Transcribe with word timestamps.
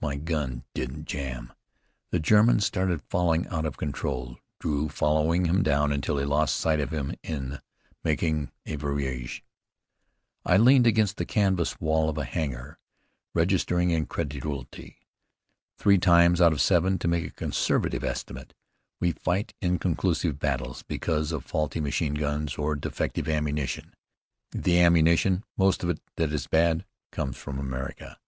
My 0.00 0.16
gun 0.16 0.64
didn't 0.72 1.04
jam!" 1.04 1.52
The 2.12 2.18
German 2.18 2.60
started 2.60 3.02
falling 3.10 3.46
out 3.48 3.66
of 3.66 3.76
control, 3.76 4.38
Drew 4.58 4.88
following 4.88 5.44
him 5.44 5.62
down 5.62 5.92
until 5.92 6.16
he 6.16 6.24
lost 6.24 6.56
sight 6.56 6.80
of 6.80 6.92
him 6.94 7.14
in 7.22 7.58
making 8.02 8.50
a 8.64 8.76
virage. 8.78 9.42
I 10.46 10.56
leaned 10.56 10.86
against 10.86 11.18
the 11.18 11.26
canvas 11.26 11.78
wall 11.78 12.08
of 12.08 12.16
a 12.16 12.24
hangar, 12.24 12.78
registering 13.34 13.90
incredulity. 13.90 14.96
Three 15.76 15.98
times 15.98 16.40
out 16.40 16.54
of 16.54 16.62
seven, 16.62 16.98
to 17.00 17.06
make 17.06 17.26
a 17.26 17.30
conservative 17.32 18.02
estimate, 18.02 18.54
we 18.98 19.12
fight 19.12 19.52
inconclusive 19.60 20.38
battles 20.38 20.82
because 20.82 21.32
of 21.32 21.44
faulty 21.44 21.80
machine 21.82 22.14
guns 22.14 22.56
or 22.56 22.76
defective 22.76 23.28
ammunition. 23.28 23.92
The 24.52 24.80
ammunition, 24.80 25.44
most 25.58 25.82
of 25.84 25.90
it 25.90 26.00
that 26.16 26.32
is 26.32 26.46
bad, 26.46 26.86
comes 27.10 27.36
from 27.36 27.58
America. 27.58 28.18